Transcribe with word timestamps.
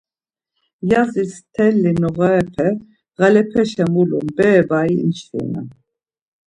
Yazis 0.89 1.33
mteli 1.45 1.91
noğarepe, 2.01 2.67
dereşa 3.19 3.85
mulun 3.93 4.27
bere 4.37 4.61
bari 4.69 4.95
imçvirnan. 5.05 5.67